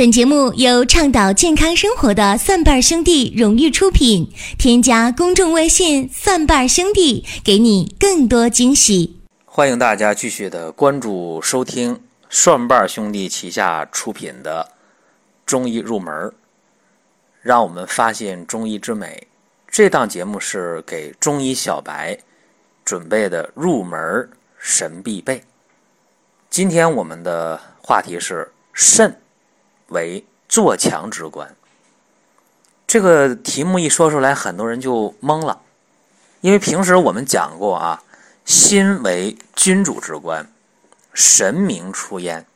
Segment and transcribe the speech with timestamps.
[0.00, 4.32] 本节目由倡导健康生活的蒜瓣兄弟荣誉出品。
[4.58, 9.20] 添加公众微信“蒜瓣兄弟”，给你更多惊喜。
[9.44, 14.66] 欢迎大家继续的关注收听蒜瓣兄弟旗下出品的
[15.44, 16.14] 《中医入门》，
[17.42, 19.28] 让我们发现中医之美。
[19.68, 22.18] 这档节目是给中医小白
[22.86, 25.44] 准备的入门神必备。
[26.48, 29.19] 今天我们的话题是肾。
[29.90, 31.54] 为做强之官，
[32.86, 35.60] 这个题目一说出来，很多人就懵了，
[36.40, 38.02] 因为平时我们讲过啊，
[38.44, 40.50] 心为君主之官，
[41.14, 42.46] 神明出焉，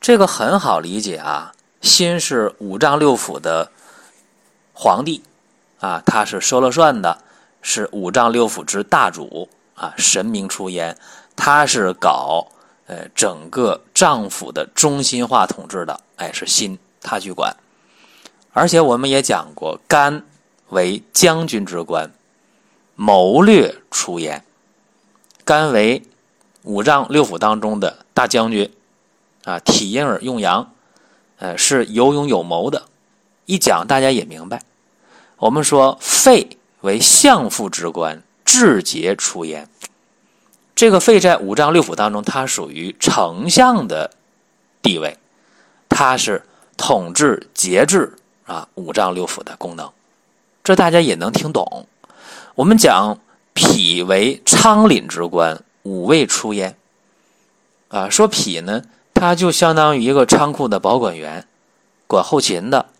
[0.00, 1.52] 这个很好理解啊。
[1.82, 3.70] 心是五脏六腑的
[4.72, 5.22] 皇帝
[5.80, 7.18] 啊，他是说了算的，
[7.62, 10.98] 是五脏六腑之大主啊，神明出焉，
[11.36, 12.48] 他是搞。
[12.86, 17.56] 呃，整个脏腑的中心化统治的，哎，是心，他去管。
[18.52, 20.24] 而且我们也讲过，肝
[20.68, 22.10] 为将军之官，
[22.94, 24.44] 谋略出焉。
[25.44, 26.02] 肝为
[26.62, 28.72] 五脏六腑当中的大将军，
[29.44, 30.72] 啊，体阴而用阳，
[31.38, 32.84] 呃，是有勇有谋的。
[33.46, 34.62] 一讲大家也明白。
[35.38, 39.68] 我们说肺为相父之官，志节出焉。
[40.76, 44.10] 这个肺在五脏六腑当中，它属于丞相的
[44.82, 45.16] 地位，
[45.88, 46.44] 它是
[46.76, 48.12] 统治节制
[48.44, 49.90] 啊五脏六腑的功能，
[50.62, 51.86] 这大家也能听懂。
[52.54, 53.18] 我们讲
[53.54, 56.76] 脾为仓廪之官，五味出焉
[57.88, 58.82] 啊，说脾呢，
[59.14, 61.46] 它就相当于一个仓库的保管员，
[62.06, 62.90] 管后勤的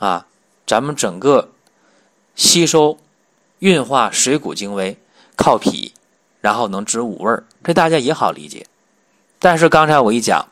[0.00, 0.26] 啊，
[0.66, 1.50] 咱们整个
[2.34, 2.98] 吸收
[3.60, 4.98] 运化水谷精微
[5.36, 5.94] 靠脾。
[6.44, 8.66] 然后能知五味儿，这大家也好理解。
[9.38, 10.46] 但是刚才我一讲，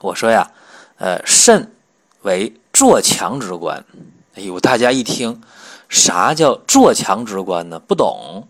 [0.00, 0.50] 我说呀，
[0.96, 1.70] 呃，肾
[2.22, 3.84] 为做强之官。
[4.34, 5.40] 哎呦，大家一听，
[5.88, 7.78] 啥叫做强之官呢？
[7.78, 8.48] 不懂，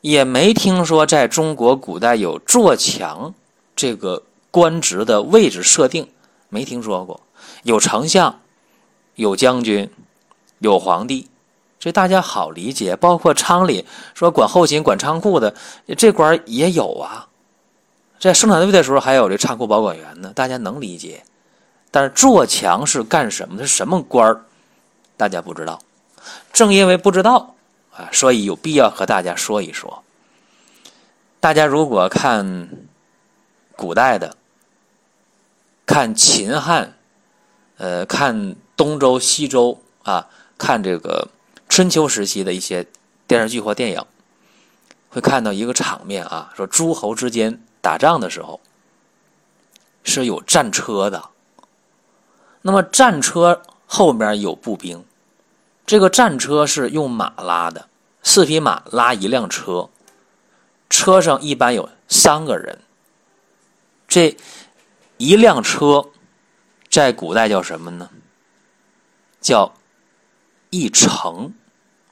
[0.00, 3.34] 也没听说在中国古代有做强
[3.76, 6.08] 这个官职的位置设定，
[6.48, 7.20] 没听说过。
[7.64, 8.40] 有丞相，
[9.16, 9.90] 有将军，
[10.60, 11.28] 有皇帝。
[11.82, 13.84] 这大家好理解，包括仓里
[14.14, 15.52] 说管后勤、管仓库的
[15.98, 17.26] 这官也有啊，
[18.20, 21.24] 在生产队的时候还有这仓库保管员呢，大家能理解。
[21.90, 23.58] 但是做强是干什么？
[23.60, 24.44] 是什么官儿？
[25.16, 25.80] 大家不知道。
[26.52, 27.52] 正因为不知道
[27.90, 30.04] 啊，所以有必要和大家说一说。
[31.40, 32.68] 大家如果看
[33.74, 34.36] 古代的，
[35.84, 36.96] 看秦汉，
[37.78, 41.26] 呃，看东周、西周啊，看这个。
[41.72, 42.86] 春秋时期的一些
[43.26, 44.04] 电视剧或电影，
[45.08, 48.60] 会看到一个场面啊，说诸侯之间打仗的时候
[50.04, 51.30] 是有战车的。
[52.60, 55.02] 那么战车后面有步兵，
[55.86, 57.88] 这个战车是用马拉的，
[58.22, 59.88] 四匹马拉一辆车，
[60.90, 62.80] 车上一般有三个人。
[64.06, 64.36] 这
[65.16, 66.10] 一辆车
[66.90, 68.10] 在古代叫什么呢？
[69.40, 69.72] 叫
[70.68, 71.54] 一乘。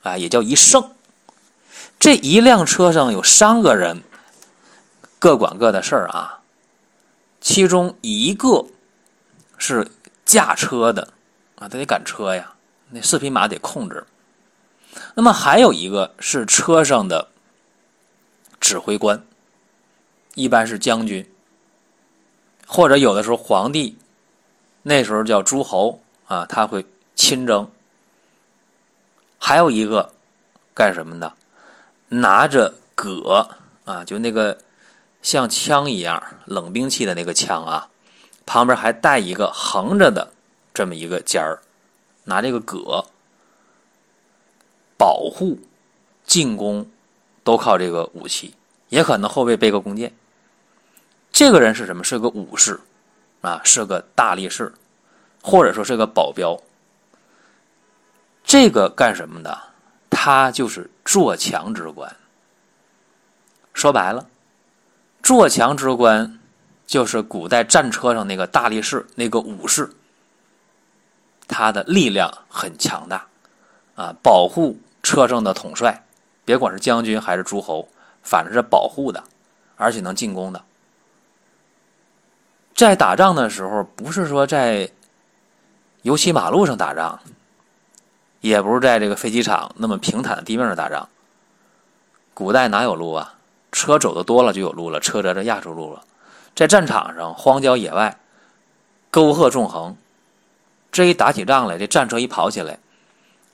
[0.03, 0.91] 啊，也叫一胜。
[1.99, 4.03] 这一辆车上有三个人，
[5.19, 6.41] 各管各的事儿啊。
[7.41, 8.67] 其中一个
[9.59, 9.91] 是
[10.25, 11.13] 驾车的
[11.57, 12.55] 啊，他得赶车呀，
[12.91, 14.07] 那四匹马得控制。
[15.15, 17.29] 那么还有一个是车上的
[18.59, 19.23] 指挥官，
[20.35, 21.31] 一般是将军，
[22.67, 23.97] 或者有的时候皇帝，
[24.83, 26.85] 那时候叫诸侯啊，他会
[27.15, 27.71] 亲征。
[29.43, 30.13] 还有一个
[30.75, 31.33] 干什么的？
[32.09, 33.49] 拿着戈
[33.85, 34.59] 啊，就那个
[35.23, 37.89] 像枪一样冷兵器的那个枪啊，
[38.45, 40.33] 旁边还带一个横着的
[40.75, 41.63] 这么一个尖儿，
[42.25, 43.05] 拿这个戈
[44.99, 45.59] 保护
[46.25, 46.89] 进攻，
[47.43, 48.55] 都靠这个武器，
[48.89, 50.13] 也可能后背背个弓箭。
[51.33, 52.05] 这个人是什么？
[52.05, 52.79] 是个武士
[53.41, 54.73] 啊，是个大力士，
[55.43, 56.61] 或者说是个保镖。
[58.51, 59.57] 这个干什么的？
[60.11, 62.17] 他就是做强之官。
[63.73, 64.27] 说白了，
[65.23, 66.41] 做强之官
[66.85, 69.89] 就是古代战车上那个大力士，那个武士。
[71.47, 73.25] 他的力量很强大，
[73.95, 76.05] 啊，保护车上的统帅，
[76.45, 77.89] 别管是将军还是诸侯，
[78.21, 79.23] 反正是保护的，
[79.77, 80.61] 而且能进攻的。
[82.75, 84.91] 在打仗的时候，不是说在
[86.03, 87.17] 油漆马路上打仗。
[88.41, 91.09] 也不是在这个飞机场那么平坦的地面上打仗。
[92.35, 93.35] 古代哪有路啊？
[93.73, 96.03] 车走的多了就有路了，车辙这压出路了。
[96.57, 98.19] 在战场上，荒郊野外，
[99.11, 99.97] 沟壑纵横。
[100.91, 102.81] 这一打起仗来，这战车一跑起来，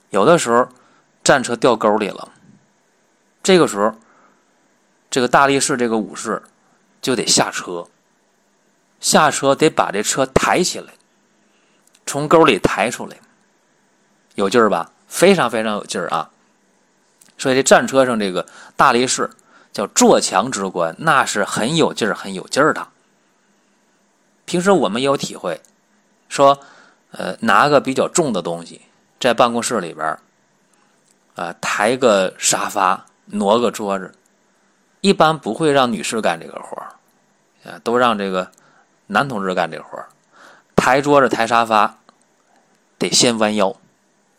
[0.09, 0.67] 有的时候
[1.23, 2.33] 战车掉沟里了。
[3.43, 3.95] 这个时候，
[5.11, 6.43] 这个大力士这个武士
[7.03, 7.87] 就得下车，
[9.01, 10.95] 下车得把这车抬起来，
[12.07, 13.17] 从沟里抬出来，
[14.37, 14.91] 有劲儿吧？
[15.09, 16.31] 非常非常有劲儿啊！
[17.37, 18.47] 所以这战车上这个
[18.77, 19.29] 大力士
[19.73, 22.87] 叫坐强之官，那是很有劲儿、很有劲儿的。
[24.45, 25.61] 平时我们也有体会，
[26.29, 26.59] 说。
[27.13, 28.83] 呃，拿个比较重的东西，
[29.19, 30.19] 在办公室里边
[31.35, 34.13] 啊，抬个沙发，挪个桌子，
[35.01, 38.51] 一般不会让女士干这个活儿，都让这个
[39.07, 40.09] 男同志干这活儿。
[40.75, 41.97] 抬桌子、抬沙发，
[42.99, 43.75] 得先弯腰，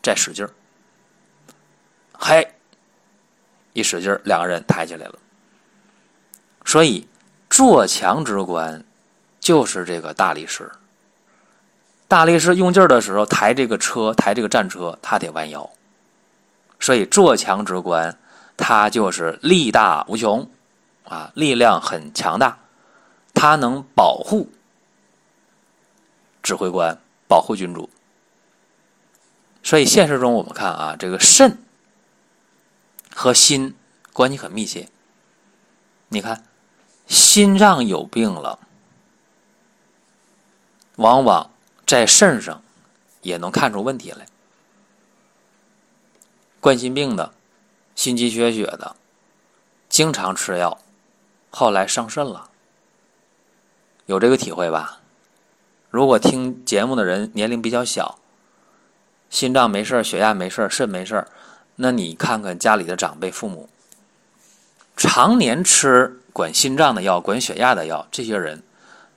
[0.08, 0.50] 再使劲儿，
[2.14, 2.54] 嘿，
[3.74, 5.20] 一使劲儿，两个人抬起来了。
[6.64, 7.06] 所以，
[7.50, 8.86] 做强之官
[9.42, 10.72] 就是这个大力士。
[12.08, 15.70] 大力士用劲儿的时候，抬这个车，抬这个战车，他得弯腰。
[16.80, 18.18] 所以做强之官，
[18.56, 20.50] 他就是力大无穷，
[21.04, 22.58] 啊，力量很强大，
[23.34, 24.50] 他能保护
[26.42, 27.90] 指挥官，保护君主。
[29.68, 31.62] 所以现实中我们看啊，这个肾
[33.14, 33.76] 和心
[34.14, 34.88] 关系很密切。
[36.08, 36.46] 你看，
[37.06, 38.60] 心脏有病了，
[40.96, 41.52] 往往。
[41.86, 42.64] 在肾上
[43.22, 44.26] 也能看出问题来，
[46.62, 47.34] 冠心病的、
[47.94, 48.96] 心肌缺血的，
[49.90, 50.80] 经常吃药，
[51.50, 52.50] 后来伤肾了，
[54.06, 55.02] 有这个体会吧？
[55.90, 58.20] 如果听节目的人年龄比较小，
[59.30, 61.28] 心脏没事儿血压没事儿肾没事儿
[61.76, 63.70] 那你看看家里的长辈、父母，
[64.96, 68.64] 常年吃管心脏的药、管血压的药，这些人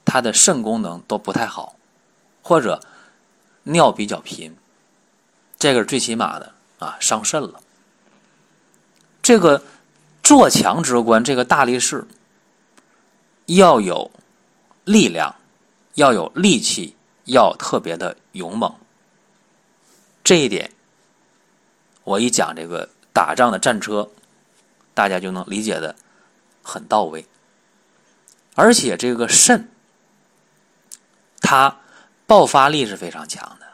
[0.05, 1.77] 他的肾功能都不太好。
[2.43, 2.81] 或者
[3.63, 4.57] 尿比较频，
[5.59, 7.61] 这个是最起码的啊，伤肾了。
[9.23, 9.63] 这个
[10.23, 12.07] 做强之官，这个大力士
[13.47, 14.11] 要有
[14.85, 15.35] 力量，
[15.95, 16.97] 要有力气，
[17.27, 18.75] 要特别的勇猛。
[20.25, 20.71] 这一点，
[22.05, 24.11] 我一讲这个打仗的战车，
[24.95, 25.95] 大家就能理解的
[26.63, 27.27] 很到位。
[28.55, 29.69] 而且这个肾，
[31.41, 31.77] 它。
[32.27, 33.67] 爆发力是非常强的，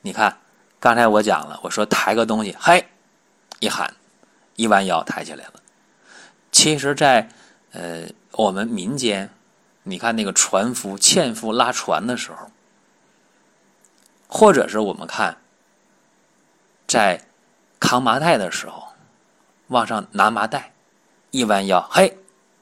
[0.00, 0.38] 你看，
[0.80, 2.88] 刚才我讲了，我说抬个东西，嘿，
[3.60, 3.92] 一喊，
[4.54, 5.60] 一弯腰抬起来了。
[6.50, 7.28] 其实，在
[7.72, 9.28] 呃我们民间，
[9.82, 12.50] 你看那个船夫、纤夫拉船的时候，
[14.26, 15.36] 或者是我们看
[16.86, 17.20] 在
[17.80, 18.88] 扛麻袋的时候，
[19.68, 20.72] 往上拿麻袋，
[21.30, 22.16] 一弯腰，嘿，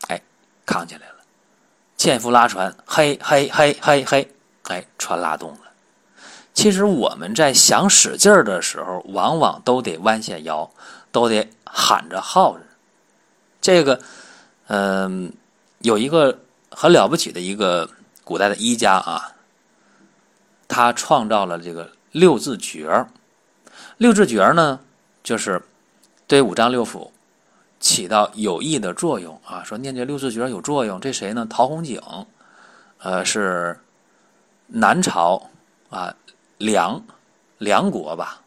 [0.09, 0.21] 哎，
[0.65, 1.15] 扛起来了。
[1.97, 4.31] 纤夫拉船，嘿嘿嘿嘿嘿。
[4.65, 5.59] 哎，船拉动了。
[6.55, 10.71] 其实我们在想使劲儿的时候，往往都得弯下腰，
[11.13, 12.65] 都得喊着号子。
[13.61, 14.01] 这个，
[14.69, 15.33] 嗯，
[15.81, 16.39] 有一个
[16.71, 17.91] 很了不起的一个
[18.25, 19.33] 古代的医家啊，
[20.67, 23.07] 他创造了这个六字诀
[23.99, 24.81] 六字诀呢，
[25.23, 25.63] 就是
[26.27, 27.11] 对五脏六腑
[27.81, 29.63] 起到有益的作用啊。
[29.65, 31.47] 说念这六字诀有作用，这谁呢？
[31.49, 32.01] 陶弘景，
[32.99, 33.79] 呃，是。
[34.67, 35.51] 南朝
[35.91, 36.13] 啊，
[36.57, 37.01] 梁
[37.59, 38.41] 梁国吧，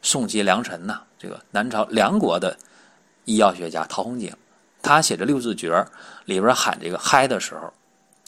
[0.00, 2.56] 宋齐梁陈呐，这个南朝梁国的
[3.26, 4.34] 医药学家陶弘景，
[4.82, 5.86] 他写的六字诀
[6.24, 7.70] 里边喊这个嗨的时候，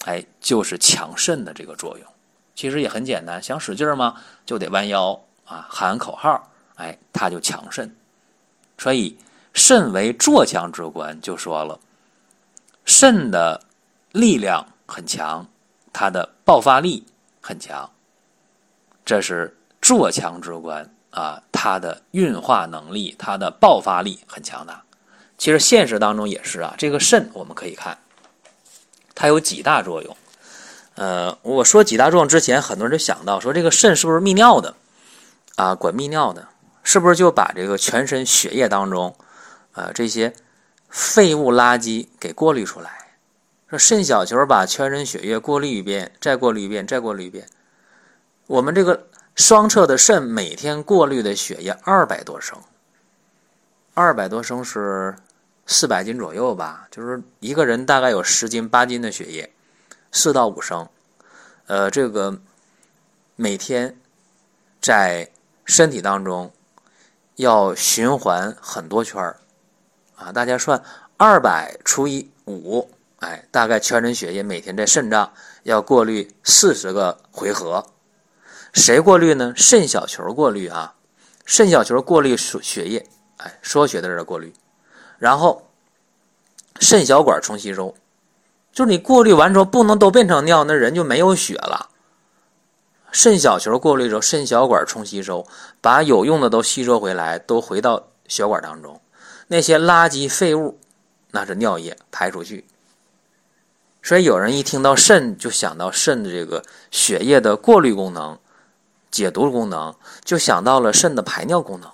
[0.05, 2.07] 哎，就是强肾的这个作用。
[2.55, 6.47] 其实也很简单，想使劲嘛，就得弯腰啊，喊口号，
[6.81, 7.95] 哎，他就强肾。
[8.79, 9.17] 所以
[9.53, 11.79] 肾为坐强之官，就说了，
[12.85, 13.61] 肾的
[14.13, 15.47] 力量很强，
[15.93, 17.05] 它的爆发力。
[17.43, 17.91] 很强，
[19.03, 24.83] 这是坐强之官啊，他的运化能力、他的爆发力很强大。
[25.39, 27.97] 其实现实当中也是啊，这个肾我们可以看，
[29.15, 30.17] 它有几大作用。
[30.97, 34.75] 呃，我说几大作用之前，很多人就想到说，这个肾是不是泌尿的
[35.57, 35.75] 啊？
[35.75, 36.47] 管泌尿的，
[36.83, 39.17] 是不是就把这个全身血液当中
[39.73, 40.35] 啊这些
[40.89, 42.91] 废物垃圾给过滤出来？
[43.69, 47.47] 说肾小球把全身血液过滤一遍，再过滤一遍，再过滤一遍。
[48.49, 49.07] 我们这个
[49.37, 52.59] 双侧的肾每天过滤的血液二百多升，
[53.95, 55.15] 二百多升是
[55.67, 56.89] 四百斤左右吧？
[56.91, 59.53] 就是一个人大概有十斤八斤的血液，
[60.11, 60.89] 四到五升。
[61.69, 62.37] 呃，这个
[63.37, 63.97] 每天
[64.81, 65.31] 在
[65.65, 66.53] 身体当中
[67.41, 69.41] 要循环很多圈儿
[70.15, 70.31] 啊。
[70.31, 70.81] 大家算
[71.17, 72.89] 二百除以五。
[73.21, 75.31] 哎，大概全身血液每天在肾脏
[75.63, 77.85] 要过滤四十个回合。
[78.73, 79.53] 谁过滤呢？
[79.55, 80.95] 肾小球过滤啊，
[81.45, 83.07] 肾小球过滤血血液，
[83.37, 84.55] 哎，说血的人过滤，
[85.19, 85.69] 然后
[86.81, 87.95] 肾小管重吸收，
[88.73, 91.90] 就是你过滤完之后不能都变成尿，那人就没有血了。
[93.13, 95.47] 肾小球过滤之后，肾小管重吸收，
[95.81, 99.01] 把有用的都吸收回来，都回到血管当中，
[99.49, 100.79] 那些垃圾废物，
[101.31, 102.67] 那是尿液排出去。
[104.03, 108.39] 所以有人一听到肾，就想到肾的这个血液的过滤功能。
[109.11, 109.93] 解毒功能
[110.25, 111.91] 就想到了肾的排尿功能，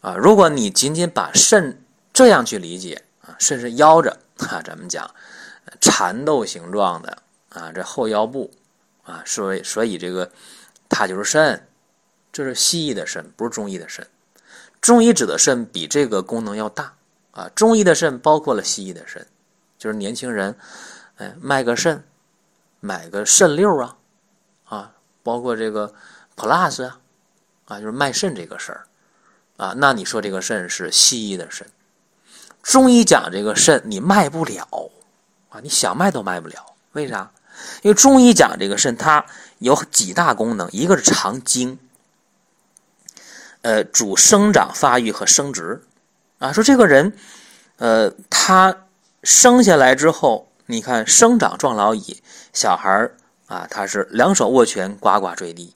[0.00, 1.80] 啊，如果你仅仅把肾
[2.12, 5.08] 这样去理解啊，肾是腰着啊，咱们讲
[5.80, 7.18] 蚕豆形状的
[7.50, 8.50] 啊，这后腰部
[9.04, 10.30] 啊，所以所以这个
[10.88, 11.66] 它就是肾，
[12.32, 14.06] 这是西医的肾，不是中医的肾。
[14.80, 16.94] 中医指的肾比这个功能要大
[17.30, 19.26] 啊，中医的肾包括了西医的肾，
[19.78, 20.56] 就是年轻人
[21.16, 22.04] 哎卖个肾，
[22.80, 23.96] 买个肾六啊。
[24.64, 24.90] 啊
[25.22, 25.94] 包括这个
[26.36, 27.00] plus 啊，
[27.64, 28.86] 啊，就是卖肾这个事儿
[29.56, 31.66] 啊，那你说这个肾是西医的肾，
[32.62, 34.90] 中医讲这个肾你卖不了
[35.48, 37.30] 啊，你想卖都卖不了，为啥？
[37.82, 39.24] 因为中医讲这个肾它
[39.58, 41.78] 有几大功能，一个是藏精，
[43.62, 45.82] 呃，主生长发育和生殖
[46.38, 46.52] 啊。
[46.52, 47.16] 说这个人，
[47.76, 48.76] 呃，他
[49.22, 53.16] 生下来之后，你看生长壮老矣，小孩儿。
[53.46, 55.74] 啊，他是两手握拳，呱呱坠地，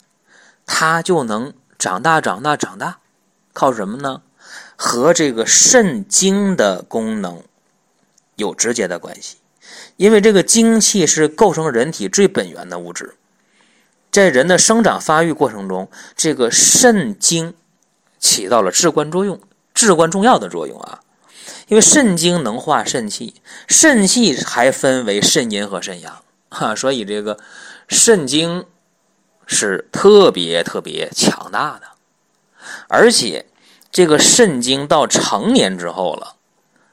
[0.65, 2.99] 他就能长大，长大，长大，
[3.53, 4.23] 靠什么呢？
[4.75, 7.43] 和这个肾精的功能
[8.37, 9.37] 有直接的关系，
[9.97, 13.17] 因为这个精气是构成人体最本源的物质，
[14.11, 17.55] 在人的生长发育过程中，这个肾精
[18.19, 19.41] 起到了至关作用、
[19.75, 21.01] 至关重要的作用啊，
[21.69, 23.35] 因为肾精能化肾气，
[23.67, 26.23] 肾气还分为肾阴和肾阳。
[26.51, 27.39] 哈，所以这个
[27.89, 28.65] 肾精
[29.47, 31.83] 是特别特别强大的，
[32.89, 33.47] 而且
[33.91, 36.37] 这个肾精到成年之后了，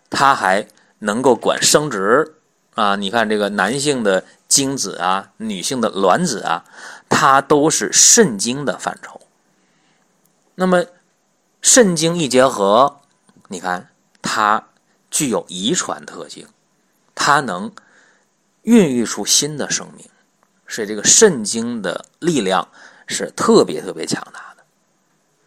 [0.10, 0.68] 它还
[1.00, 2.36] 能够管生殖
[2.76, 2.96] 啊。
[2.96, 6.64] 你看这个男性的精子啊，女性的卵子啊，
[7.10, 9.20] 它都是肾精的范畴。
[10.54, 10.86] 那么
[11.62, 13.02] 肾精一结合，
[13.48, 13.90] 你看
[14.22, 14.68] 它
[15.10, 16.48] 具有遗传特性，
[17.16, 17.72] 它能。
[18.66, 20.10] 孕育出新的生命，
[20.68, 22.68] 所以这个肾精的力量
[23.06, 24.64] 是特别特别强大的。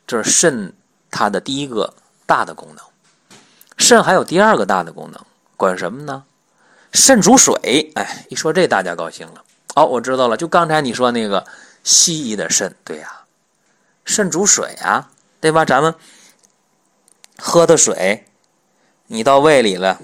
[0.06, 0.73] 这是肾
[1.11, 1.92] 它的第一个
[2.26, 2.85] 大的功能。
[3.76, 5.20] 肾还有第二个大的功能，
[5.56, 6.23] 管什么呢？
[6.92, 7.90] 肾主水。
[7.95, 9.45] 哎，一说这大家高兴了。
[9.75, 11.47] 哦，我知道了，就刚才你说那个
[11.85, 13.23] 西医的肾，对呀，
[14.04, 15.64] 肾主水啊，对吧？
[15.64, 15.95] 咱们
[17.38, 18.26] 喝的水，
[19.07, 20.00] 你到胃里了，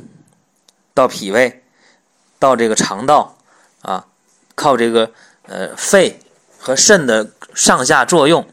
[0.93, 1.61] 到脾胃。
[2.37, 3.39] 到这个肠道
[3.81, 4.05] 啊，
[4.55, 5.11] 靠这个
[5.45, 6.21] 呃肺
[6.59, 8.47] 和肾的上下作用，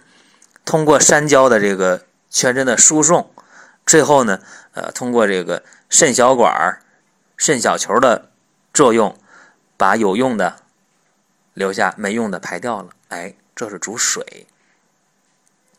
[0.63, 3.29] 通过三焦的这个全身的输送，
[3.85, 4.39] 最后呢，
[4.73, 6.80] 呃，通过这个肾小管儿、
[7.41, 8.29] 肾小球的
[8.71, 9.17] 作用，
[9.75, 10.61] 把有用的
[11.55, 12.91] 留下，没用的排掉了。
[13.07, 14.45] 哎，这是主水。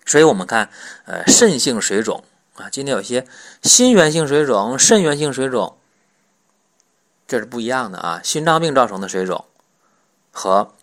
[0.04, 0.68] 所以我们看，
[1.04, 2.24] 呃，肾性水肿
[2.56, 3.28] 啊，今天有些
[3.62, 5.78] 心源性水肿、肾源性水肿。
[7.28, 8.20] 这是不一样的啊！
[8.24, 9.44] 心脏病造成的水肿
[10.32, 10.74] 和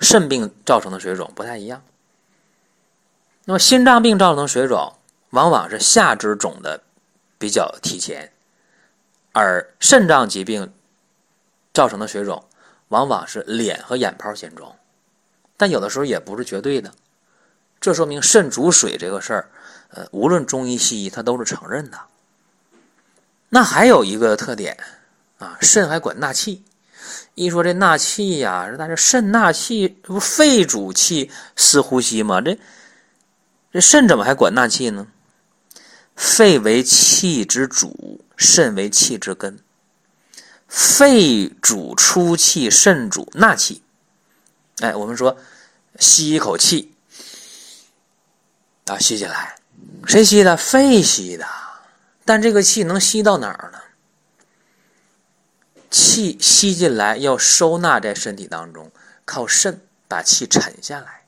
[0.00, 1.82] 肾病造成的水肿不太一样。
[3.46, 4.94] 那么心脏病造成的水肿
[5.30, 6.84] 往往是下肢肿的
[7.36, 8.32] 比较提前，
[9.36, 10.72] 而肾脏疾病
[11.74, 12.42] 造成的水肿
[12.88, 14.74] 往往是脸和眼泡先肿，
[15.58, 16.90] 但有的时候也不是绝对的。
[17.78, 19.50] 这说明肾主水这个事儿，
[19.90, 22.00] 呃，无论中医西医它都是承认的。
[23.50, 24.74] 那还有一个特点。
[25.36, 26.64] 啊，肾还管纳气。
[27.34, 32.40] 一说这纳气呀，但是肾纳气，不肺主气，司呼吸吗？
[32.40, 32.58] 这
[33.70, 35.06] 这肾怎么还管纳气呢？
[36.14, 39.58] 肺为气之主，肾为气之根。
[40.68, 43.82] 肺主出气，肾主纳气。
[44.80, 45.38] 哎，我们说
[45.98, 46.92] 吸一口气
[48.86, 49.56] 啊，吸进来，
[50.06, 50.56] 谁吸的？
[50.56, 51.46] 肺吸的。
[52.24, 53.78] 但这个气能吸到哪儿呢？
[55.88, 58.90] 气吸进来要收纳在身体当中，
[59.24, 61.22] 靠肾把气沉下来。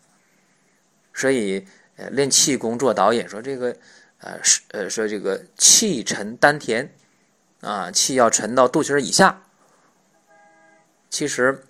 [1.14, 3.76] 所以，呃，练气功做导引说这个，
[4.18, 6.92] 呃，是呃说这个气沉丹田，
[7.60, 9.42] 啊，气要沉到肚脐以下。
[11.10, 11.64] 其实，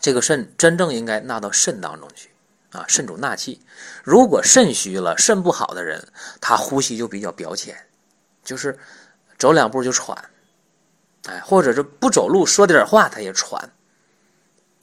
[0.00, 2.30] 这个肾真正应该纳到肾当中去，
[2.72, 3.60] 啊，肾主纳气。
[4.02, 6.06] 如果肾虚了，肾不好的人，
[6.40, 7.76] 他呼吸就比较表浅，
[8.42, 8.78] 就是
[9.38, 10.30] 走两步就喘。
[11.26, 13.72] 哎，或者是不走路说点话他也喘。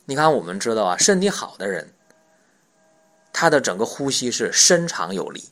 [0.05, 1.93] 你看，我们知道啊，身体好的人，
[3.31, 5.49] 他的整个呼吸是深长有力，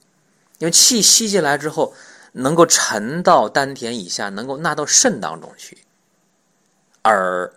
[0.58, 1.94] 因为气吸进来之后
[2.34, 5.78] 能够沉到丹田以下，能够纳到肾当中去。
[7.02, 7.54] 而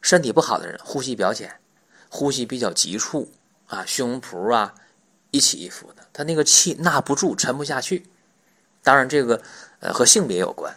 [0.00, 1.60] 身体不好的人，呼吸比较浅，
[2.08, 3.30] 呼吸比较急促
[3.66, 4.74] 啊，胸脯啊
[5.30, 8.06] 一起一伏的，他那个气纳不住，沉不下去。
[8.82, 9.40] 当然，这个
[9.78, 10.76] 呃和性别有关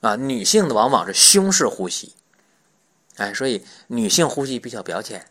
[0.00, 2.12] 啊，女性的往往是胸式呼吸。
[3.16, 5.24] 哎，所以女性呼吸比较表浅，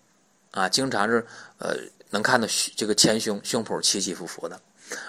[0.52, 1.28] 啊，经常是
[1.60, 1.76] 呃
[2.10, 4.60] 能看到这个前胸胸脯起起伏伏的，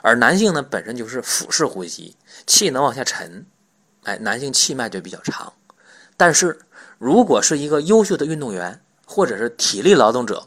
[0.02, 2.16] 而男性呢本身就是腹式呼吸，
[2.46, 3.46] 气能往下沉，
[4.04, 5.52] 哎，男性气脉就比较长。
[6.16, 6.58] 但是
[6.98, 10.46] 如果是一个优秀的运动员或者是体力劳动者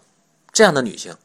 [0.51, 1.15] 这样的女性，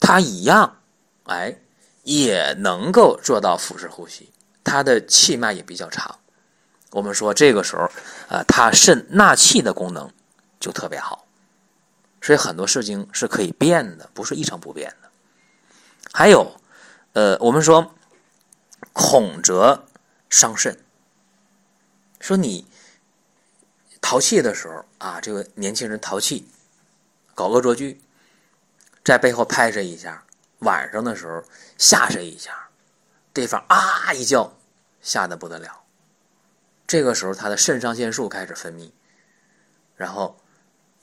[0.00, 0.78] 她一样，
[1.24, 1.56] 哎，
[2.02, 4.30] 也能够做到腹式呼吸，
[4.62, 6.18] 她的气脉也比较长。
[6.90, 7.90] 我们说这个时候，
[8.28, 10.10] 呃，她肾纳气的功能。
[10.60, 11.26] 就特别好，
[12.22, 15.10] 所以很多事情是可以变的，不是一成不变的。
[16.10, 16.50] 还有，
[17.14, 17.94] 呃，我们说
[18.92, 19.86] 恐则
[20.28, 20.78] 伤肾，
[22.18, 22.66] 说你
[24.00, 26.48] 淘气的时候啊，这个年轻人淘气，
[27.34, 28.00] 搞恶作剧，
[29.04, 30.24] 在背后拍谁一下，
[30.58, 31.42] 晚上的时候
[31.78, 32.68] 吓谁一下，
[33.32, 34.52] 对方啊一叫，
[35.00, 35.84] 吓得不得了，
[36.84, 38.90] 这个时候他的肾上腺素开始分泌，
[39.96, 40.36] 然后。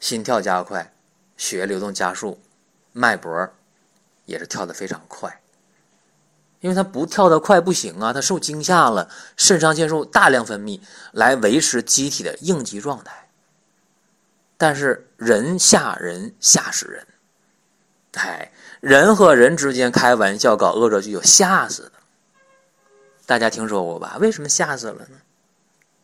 [0.02, 0.92] 心跳加快，
[1.38, 2.42] 血液流动加速，
[2.92, 3.48] 脉搏
[4.26, 5.40] 也是跳得非常快。
[6.62, 10.80] 因为他不跳得快不行啊，他受惊吓了，肾上腺素大量分泌
[11.12, 13.28] 来维持机体的应急状态。
[14.58, 17.06] 但是人吓人吓死人，
[18.14, 21.92] 哎，人和人之间开玩笑搞恶作剧有吓死的，
[23.26, 24.18] 大家听说过吧？
[24.22, 25.18] 为什么吓死了呢？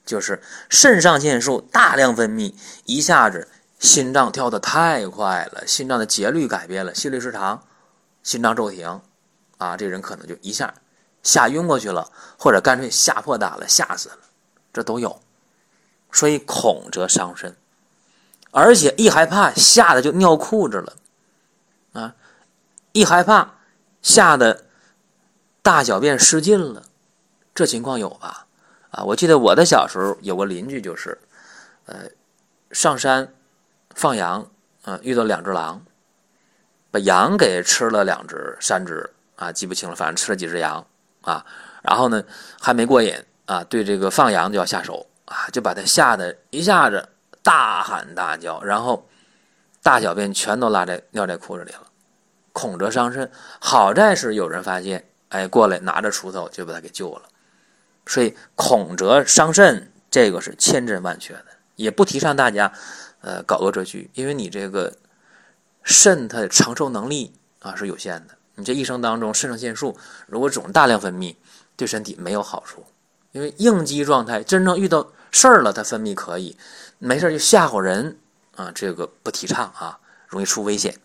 [0.06, 2.54] 就是肾上腺素大量分泌，
[2.86, 3.48] 一下子。
[3.80, 7.62] 心脏跳得太快了，心脏的节律改变了，心律失常，
[8.24, 9.00] 心脏骤停，
[9.58, 10.74] 啊，这人可能就一下
[11.24, 14.17] 吓晕过去了，或者干脆吓破胆了，吓死了，
[14.74, 15.20] 这都有。
[16.12, 17.56] 所以恐则伤身，
[18.52, 20.93] 而且一害怕吓得就尿裤子了，
[21.93, 22.15] 啊，
[22.91, 23.56] 一害怕
[24.02, 24.65] 吓得
[25.62, 26.84] 大小便失禁了，
[27.54, 28.48] 这情况有吧？
[28.91, 31.20] 啊，我记得我的小时候有个邻居就是，
[31.86, 32.10] 呃，
[32.72, 33.34] 上山。
[33.96, 34.48] 放羊，
[34.84, 35.84] 啊，遇到两只狼，
[36.91, 40.86] 把羊给吃了两只、三只，啊，记不清了，反正吃了几只羊，
[41.21, 41.45] 啊，
[41.82, 42.21] 然后呢，
[42.60, 47.08] 还没过瘾，啊，对这个放羊就要下手，啊，就把他吓得一下子
[47.41, 49.08] 大喊大叫，然后
[49.82, 51.84] 大小便全都拉在尿在裤子里了，
[52.52, 53.32] 恐则伤肾。
[53.62, 57.21] 好在是有人发现，哎，过来拿着锄头就把他给救了。
[58.06, 61.45] 所以恐则伤肾，这个是千真万确的，
[61.76, 62.71] 也不提倡大家。
[63.21, 64.95] 呃，搞恶作剧，因为你这个
[65.82, 68.37] 肾它承受能力啊是有限的。
[68.58, 71.36] 你这一生当中，肾上腺素如果总大量分泌，
[71.76, 72.84] 对身体没有好处。
[73.32, 76.58] 因为应激状态，真正遇到事儿了，它分泌可以，
[76.98, 78.17] 没事就吓唬人
[78.56, 80.98] 啊，这个不提倡啊，容易出危险。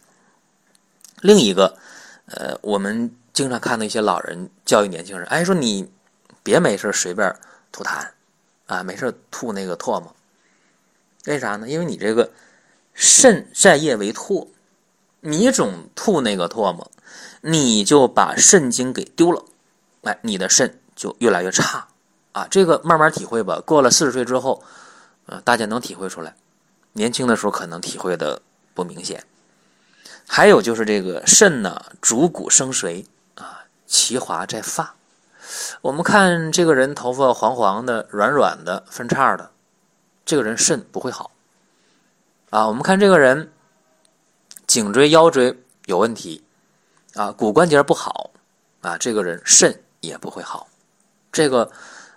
[1.21, 1.77] 另一个，
[2.27, 5.91] 呃，我们经常看到一些老人教育年轻人，哎，说你
[6.43, 7.37] 别没事随便
[7.71, 8.09] 吐痰
[8.67, 10.17] 啊，没事吐那个唾沫。
[11.27, 11.69] 为啥呢？
[11.69, 12.31] 因为你这个
[12.95, 14.49] 肾在液为唾，
[15.25, 16.91] 你总吐那个唾沫，
[17.43, 19.45] 你就把肾精给丢了，
[20.03, 21.87] 哎，你的肾就越来越差
[22.33, 22.49] 啊！
[22.51, 23.63] 这个慢慢体会吧。
[23.65, 24.65] 过了四十岁之后，
[25.27, 26.35] 呃，大家能体会出来。
[26.95, 28.43] 年轻的时候可能体会的
[28.75, 29.25] 不明显。
[30.27, 33.05] 还有就是这个肾呢，主骨生髓
[33.37, 34.97] 啊，其华在发。
[35.83, 39.51] 我们看这个人头发黄黄的、软软的、分叉的。
[40.25, 41.31] 这个人肾不会好，
[42.51, 43.53] 啊，我们看这个人
[44.73, 45.55] 颈椎、腰椎
[45.85, 46.43] 有问题，
[47.13, 48.31] 啊，骨关节不好，
[48.81, 50.67] 啊，这个人肾也不会好。
[51.31, 51.71] 这个，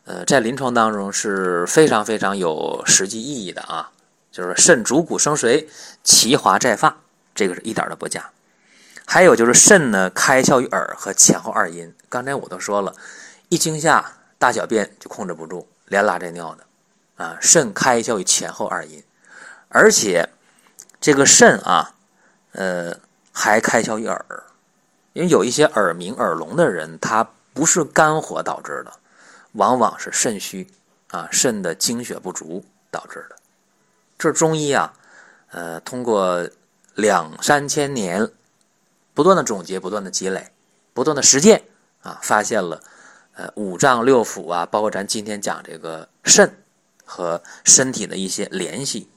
[0.05, 3.91] 呃，在临床当中是非常非常有实际意义的啊，
[4.31, 5.67] 就是肾主骨生髓，
[6.01, 6.97] 其华在发，
[7.33, 8.29] 这个是一点都不假。
[9.05, 11.93] 还有就是肾呢，开窍于耳和前后二阴。
[12.07, 12.95] 刚才我都说了，
[13.49, 17.25] 一惊吓大小便就控制不住，连拉带尿的。
[17.25, 19.03] 啊，肾开窍于前后二阴，
[19.67, 20.29] 而且
[21.01, 21.94] 这个肾啊，
[22.55, 22.97] 呃，
[23.31, 24.25] 还开窍于耳，
[25.13, 28.91] 因为有一些耳鸣、耳聋的人，他不是肝火导致的，
[29.51, 30.67] 往往是肾虚
[31.09, 33.35] 啊，肾的精血不足导致的。
[34.17, 34.93] 这中医啊，
[35.51, 36.49] 呃，通过
[36.95, 38.29] 两三千年
[39.13, 40.51] 不断的总结、不断的积累、
[40.93, 41.63] 不断的实践
[42.01, 42.81] 啊，发现了
[43.33, 46.57] 呃五脏六腑啊，包括咱今天讲这个肾。
[47.07, 49.07] 和身体的一些联系，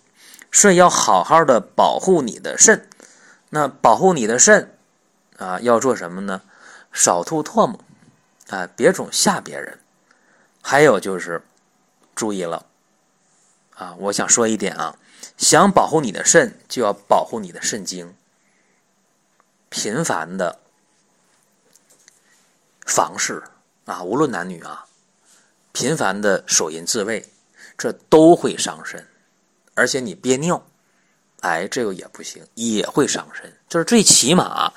[0.53, 2.87] 所以要好好的保护你的肾。
[3.50, 4.76] 那保护你的肾
[5.38, 6.42] 啊，要做什么呢？
[6.92, 7.78] 少吐唾沫
[8.48, 9.78] 啊，别总吓别人。
[10.61, 11.42] 还有就是
[12.14, 12.66] 注意了
[13.74, 14.98] 啊，我想说一点啊，
[15.37, 18.14] 想保护你的肾，就要保护你的肾经。
[19.70, 20.61] 频繁的
[22.84, 23.42] 房事
[23.84, 24.87] 啊，无论男女啊，
[25.72, 27.24] 频繁的手淫自慰，
[27.76, 29.06] 这都会伤肾，
[29.74, 30.66] 而且你憋尿，
[31.40, 33.53] 哎，这个也不行，也会伤肾。
[33.68, 34.72] 就是最起码，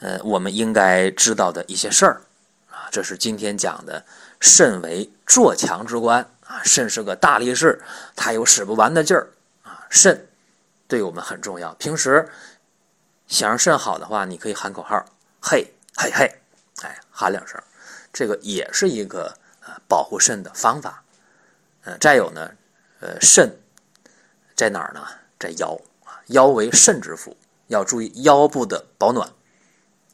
[0.00, 2.20] 呃，我们应该知道的一些事儿
[2.70, 4.04] 啊，这是今天讲的
[4.40, 7.80] 肾为做强之官啊，肾是个大力士，
[8.14, 9.28] 它有使不完的劲儿
[9.62, 10.26] 啊，肾
[10.86, 11.74] 对我们很重要。
[11.74, 12.28] 平时。
[13.28, 15.02] 想让肾好的话，你可以喊口号，
[15.40, 16.30] 嘿嘿嘿，
[16.82, 17.58] 哎，喊两声，
[18.12, 21.02] 这个也是一个呃保护肾的方法。
[21.84, 22.50] 呃，再有呢，
[23.00, 23.50] 呃，肾
[24.54, 25.00] 在哪儿呢？
[25.38, 25.74] 在腰，
[26.28, 29.30] 腰为肾之府，要注意腰部的保暖，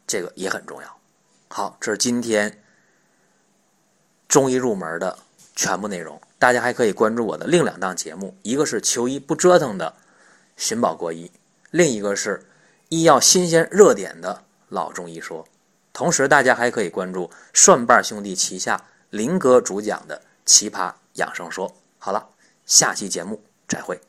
[0.07, 0.97] 这个也很重要。
[1.49, 2.61] 好，这是今天
[4.27, 5.17] 中医入门的
[5.55, 6.21] 全部内容。
[6.37, 9.95] 大家还可以关注我的另两档节目，一个是求医不折腾的
[10.55, 11.31] 寻宝国医，
[11.71, 12.45] 另一个是。
[12.91, 15.47] 医药新鲜热点的老中医说，
[15.93, 21.71] 同时大家还可以关注蒜瓣兄弟旗下林哥主讲的奇葩养生说。
[21.99, 22.29] 好了，
[22.65, 24.08] 下期节目再会。